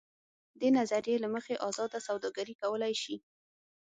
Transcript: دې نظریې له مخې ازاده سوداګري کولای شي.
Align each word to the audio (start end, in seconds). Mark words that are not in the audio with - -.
دې 0.59 0.69
نظریې 0.77 1.17
له 1.23 1.27
مخې 1.35 1.55
ازاده 1.67 1.99
سوداګري 2.07 2.55
کولای 2.61 2.93
شي. 3.03 3.15